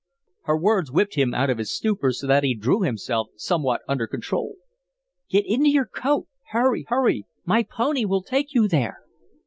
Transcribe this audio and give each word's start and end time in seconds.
Her 0.45 0.57
words 0.57 0.91
whipped 0.91 1.13
him 1.13 1.35
out 1.35 1.51
of 1.51 1.59
his 1.59 1.71
stupor 1.75 2.11
so 2.11 2.25
that 2.25 2.43
he 2.43 2.55
drew 2.55 2.81
himself 2.81 3.27
somewhat 3.35 3.81
under 3.87 4.07
control. 4.07 4.55
"Get 5.29 5.45
into 5.45 5.69
your 5.69 5.85
coat. 5.85 6.25
Hurry! 6.49 6.85
Hurry! 6.87 7.25
My 7.45 7.61
pony 7.61 8.03
will 8.05 8.23
take 8.23 8.55
you 8.55 8.67
there." 8.67 9.01